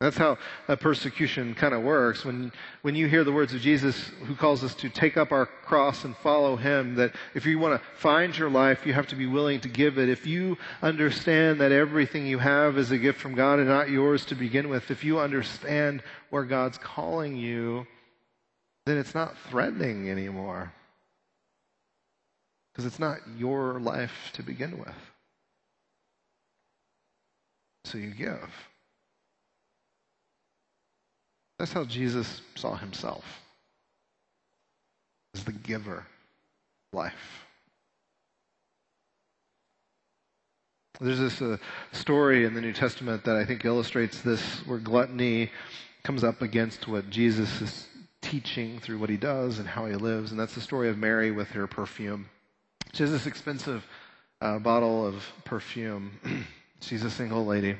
That's 0.00 0.18
how 0.18 0.36
a 0.68 0.76
persecution 0.76 1.54
kind 1.54 1.72
of 1.72 1.82
works. 1.82 2.22
When, 2.22 2.52
when 2.82 2.94
you 2.94 3.08
hear 3.08 3.24
the 3.24 3.32
words 3.32 3.54
of 3.54 3.62
Jesus, 3.62 3.96
who 4.26 4.34
calls 4.34 4.62
us 4.62 4.74
to 4.76 4.90
take 4.90 5.16
up 5.16 5.32
our 5.32 5.46
cross 5.46 6.04
and 6.04 6.14
follow 6.18 6.56
him, 6.56 6.96
that 6.96 7.14
if 7.34 7.46
you 7.46 7.58
want 7.58 7.80
to 7.80 7.88
find 7.96 8.36
your 8.36 8.50
life, 8.50 8.84
you 8.84 8.92
have 8.92 9.06
to 9.06 9.16
be 9.16 9.26
willing 9.26 9.60
to 9.60 9.70
give 9.70 9.96
it. 9.96 10.10
If 10.10 10.26
you 10.26 10.58
understand 10.82 11.62
that 11.62 11.72
everything 11.72 12.26
you 12.26 12.38
have 12.38 12.76
is 12.76 12.90
a 12.90 12.98
gift 12.98 13.18
from 13.18 13.34
God 13.34 13.58
and 13.58 13.68
not 13.68 13.88
yours 13.88 14.26
to 14.26 14.34
begin 14.34 14.68
with, 14.68 14.90
if 14.90 15.02
you 15.02 15.18
understand 15.18 16.02
where 16.28 16.44
God's 16.44 16.76
calling 16.76 17.34
you, 17.34 17.86
then 18.84 18.98
it's 18.98 19.14
not 19.14 19.34
threatening 19.48 20.10
anymore 20.10 20.74
because 22.70 22.84
it's 22.84 22.98
not 22.98 23.20
your 23.38 23.80
life 23.80 24.30
to 24.34 24.42
begin 24.42 24.78
with. 24.78 24.94
So 27.86 27.96
you 27.96 28.10
give. 28.10 28.50
That's 31.58 31.72
how 31.72 31.84
Jesus 31.84 32.42
saw 32.54 32.76
himself 32.76 33.24
as 35.34 35.44
the 35.44 35.52
giver 35.52 35.98
of 35.98 36.04
life. 36.92 37.46
There's 41.00 41.18
this 41.18 41.42
uh, 41.42 41.58
story 41.92 42.44
in 42.44 42.54
the 42.54 42.60
New 42.60 42.72
Testament 42.72 43.24
that 43.24 43.36
I 43.36 43.44
think 43.44 43.64
illustrates 43.64 44.22
this, 44.22 44.40
where 44.66 44.78
gluttony 44.78 45.50
comes 46.02 46.24
up 46.24 46.40
against 46.40 46.88
what 46.88 47.10
Jesus 47.10 47.60
is 47.60 47.86
teaching 48.22 48.78
through 48.80 48.98
what 48.98 49.10
he 49.10 49.16
does 49.16 49.58
and 49.58 49.68
how 49.68 49.86
he 49.86 49.94
lives. 49.94 50.30
And 50.30 50.40
that's 50.40 50.54
the 50.54 50.60
story 50.60 50.88
of 50.88 50.96
Mary 50.96 51.30
with 51.30 51.48
her 51.48 51.66
perfume. 51.66 52.28
She 52.94 53.02
has 53.02 53.12
this 53.12 53.26
expensive 53.26 53.86
uh, 54.40 54.58
bottle 54.58 55.06
of 55.06 55.22
perfume. 55.44 56.18
She's 56.80 57.04
a 57.04 57.10
single 57.10 57.44
lady. 57.44 57.76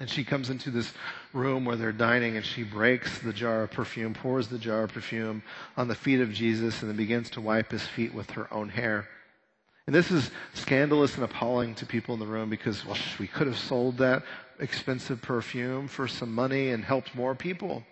And 0.00 0.08
she 0.08 0.22
comes 0.22 0.48
into 0.50 0.70
this 0.70 0.92
room 1.32 1.64
where 1.64 1.76
they're 1.76 1.92
dining 1.92 2.36
and 2.36 2.46
she 2.46 2.62
breaks 2.62 3.18
the 3.18 3.32
jar 3.32 3.64
of 3.64 3.72
perfume, 3.72 4.14
pours 4.14 4.46
the 4.46 4.58
jar 4.58 4.84
of 4.84 4.92
perfume 4.92 5.42
on 5.76 5.88
the 5.88 5.94
feet 5.94 6.20
of 6.20 6.32
Jesus, 6.32 6.80
and 6.82 6.90
then 6.90 6.96
begins 6.96 7.30
to 7.30 7.40
wipe 7.40 7.72
his 7.72 7.84
feet 7.84 8.14
with 8.14 8.30
her 8.30 8.52
own 8.52 8.68
hair. 8.68 9.08
And 9.86 9.94
this 9.94 10.10
is 10.10 10.30
scandalous 10.54 11.14
and 11.14 11.24
appalling 11.24 11.74
to 11.76 11.86
people 11.86 12.14
in 12.14 12.20
the 12.20 12.26
room 12.26 12.50
because, 12.50 12.84
well, 12.84 12.98
we 13.18 13.26
could 13.26 13.46
have 13.46 13.58
sold 13.58 13.96
that 13.98 14.22
expensive 14.60 15.22
perfume 15.22 15.88
for 15.88 16.06
some 16.06 16.32
money 16.32 16.70
and 16.70 16.84
helped 16.84 17.14
more 17.14 17.34
people. 17.34 17.82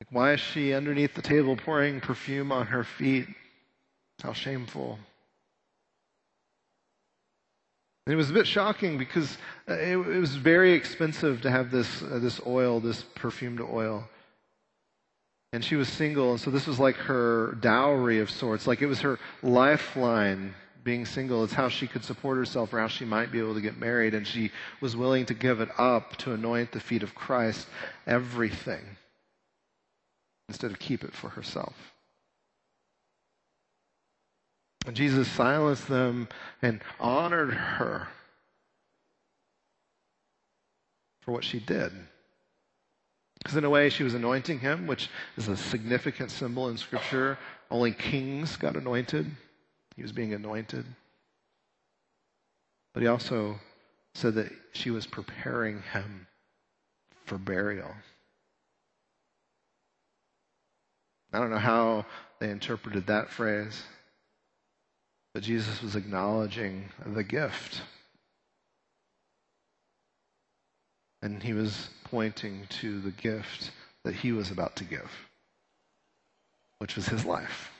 Like, 0.00 0.08
why 0.10 0.34
is 0.34 0.40
she 0.40 0.74
underneath 0.74 1.14
the 1.14 1.22
table 1.22 1.56
pouring 1.56 2.00
perfume 2.00 2.52
on 2.52 2.66
her 2.66 2.84
feet? 2.84 3.26
How 4.22 4.34
shameful. 4.34 4.98
And 8.06 8.12
it 8.12 8.16
was 8.16 8.30
a 8.30 8.34
bit 8.34 8.46
shocking 8.46 8.98
because 8.98 9.36
uh, 9.68 9.74
it, 9.74 9.96
it 9.96 10.20
was 10.20 10.36
very 10.36 10.72
expensive 10.72 11.42
to 11.42 11.50
have 11.50 11.72
this, 11.72 12.02
uh, 12.02 12.20
this 12.20 12.40
oil, 12.46 12.78
this 12.78 13.02
perfumed 13.02 13.60
oil. 13.60 14.08
And 15.52 15.64
she 15.64 15.74
was 15.74 15.88
single, 15.88 16.32
and 16.32 16.40
so 16.40 16.50
this 16.50 16.66
was 16.66 16.78
like 16.78 16.96
her 16.96 17.56
dowry 17.60 18.20
of 18.20 18.30
sorts. 18.30 18.66
Like 18.66 18.80
it 18.80 18.86
was 18.86 19.00
her 19.00 19.18
lifeline 19.42 20.54
being 20.84 21.04
single. 21.04 21.42
It's 21.42 21.52
how 21.52 21.68
she 21.68 21.88
could 21.88 22.04
support 22.04 22.36
herself 22.36 22.72
or 22.72 22.78
how 22.78 22.86
she 22.86 23.04
might 23.04 23.32
be 23.32 23.40
able 23.40 23.54
to 23.54 23.60
get 23.60 23.76
married. 23.76 24.14
And 24.14 24.26
she 24.26 24.52
was 24.80 24.96
willing 24.96 25.26
to 25.26 25.34
give 25.34 25.60
it 25.60 25.68
up 25.76 26.16
to 26.18 26.32
anoint 26.32 26.70
the 26.70 26.80
feet 26.80 27.02
of 27.02 27.14
Christ, 27.14 27.66
everything 28.06 28.84
instead 30.48 30.70
of 30.70 30.78
keep 30.78 31.02
it 31.02 31.12
for 31.12 31.30
herself. 31.30 31.74
And 34.86 34.94
Jesus 34.94 35.28
silenced 35.28 35.88
them 35.88 36.28
and 36.62 36.80
honored 37.00 37.52
her 37.52 38.06
for 41.22 41.32
what 41.32 41.44
she 41.44 41.58
did. 41.58 41.92
Because 43.38 43.56
in 43.56 43.64
a 43.64 43.70
way, 43.70 43.90
she 43.90 44.04
was 44.04 44.14
anointing 44.14 44.60
him, 44.60 44.86
which 44.86 45.10
is 45.36 45.48
a 45.48 45.56
significant 45.56 46.30
symbol 46.30 46.68
in 46.68 46.76
Scripture. 46.78 47.36
Only 47.70 47.92
kings 47.92 48.56
got 48.56 48.76
anointed. 48.76 49.28
He 49.96 50.02
was 50.02 50.12
being 50.12 50.32
anointed. 50.32 50.84
But 52.94 53.02
he 53.02 53.08
also 53.08 53.58
said 54.14 54.34
that 54.34 54.52
she 54.72 54.90
was 54.90 55.06
preparing 55.06 55.82
him 55.92 56.28
for 57.24 57.38
burial. 57.38 57.90
I 61.32 61.40
don't 61.40 61.50
know 61.50 61.58
how 61.58 62.06
they 62.38 62.50
interpreted 62.50 63.08
that 63.08 63.30
phrase, 63.30 63.82
Jesus 65.42 65.82
was 65.82 65.96
acknowledging 65.96 66.88
the 67.04 67.24
gift. 67.24 67.82
And 71.22 71.42
he 71.42 71.52
was 71.52 71.88
pointing 72.04 72.66
to 72.80 73.00
the 73.00 73.10
gift 73.10 73.70
that 74.04 74.14
he 74.14 74.32
was 74.32 74.50
about 74.50 74.76
to 74.76 74.84
give, 74.84 75.10
which 76.78 76.96
was 76.96 77.06
his 77.06 77.24
life. 77.24 77.70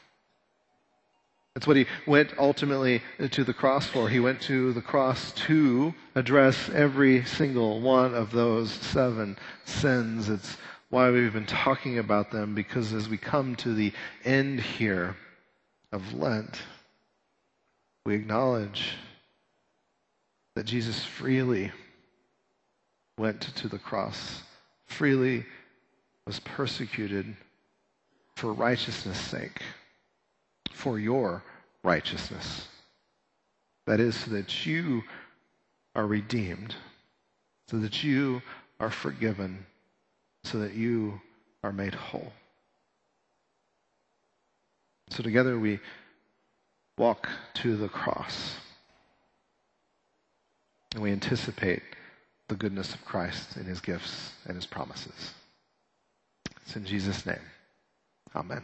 That's 1.55 1.67
what 1.67 1.79
he 1.79 1.87
went 2.07 2.35
ultimately 2.39 3.03
to 3.31 3.43
the 3.43 3.55
cross 3.55 3.87
for. 3.87 4.11
He 4.11 4.21
went 4.21 4.43
to 4.43 4.75
the 4.75 4.83
cross 4.83 5.33
to 5.47 5.95
address 6.15 6.69
every 6.69 7.25
single 7.25 7.81
one 7.81 8.15
of 8.15 8.31
those 8.31 8.71
seven 8.71 9.39
sins. 9.65 10.29
It's 10.29 10.59
why 10.91 11.11
we've 11.11 11.33
been 11.33 11.47
talking 11.47 11.99
about 11.99 12.31
them 12.31 12.55
because 12.55 12.93
as 12.93 13.09
we 13.09 13.17
come 13.17 13.57
to 13.57 13.73
the 13.73 13.95
end 14.25 14.61
here 14.61 15.17
of 15.93 16.13
Lent, 16.13 16.61
we 18.07 18.15
acknowledge 18.15 18.95
that 20.55 20.65
Jesus 20.65 21.05
freely 21.05 21.73
went 23.19 23.41
to 23.41 23.69
the 23.69 23.79
cross, 23.79 24.43
freely 24.87 25.45
was 26.27 26.41
persecuted 26.41 27.37
for 28.37 28.53
righteousness' 28.53 29.19
sake, 29.19 29.61
for 30.73 30.99
your 30.99 31.43
righteousness. 31.83 32.69
That 33.87 34.01
is, 34.01 34.15
so 34.17 34.31
that 34.31 34.65
you 34.65 35.03
are 35.95 36.07
redeemed, 36.07 36.75
so 37.69 37.79
that 37.79 38.03
you 38.03 38.41
are 38.81 38.91
forgiven 38.91 39.67
so 40.45 40.59
that 40.59 40.75
you 40.75 41.21
are 41.65 41.73
made 41.73 41.95
whole. 41.95 42.33
So 45.11 45.23
together 45.23 45.59
we 45.59 45.81
walk 46.97 47.29
to 47.55 47.77
the 47.77 47.89
cross 47.89 48.57
and 50.95 51.03
we 51.03 51.13
anticipate 51.13 51.83
the 52.49 52.55
goodness 52.55 52.95
of 52.95 53.05
Christ 53.05 53.57
in 53.57 53.65
his 53.65 53.81
gifts 53.81 54.33
and 54.47 54.57
his 54.57 54.67
promises. 54.67 55.35
It's 56.63 56.77
in 56.77 56.87
Jesus' 56.87 57.27
name. 57.27 57.37
Amen. 58.35 58.63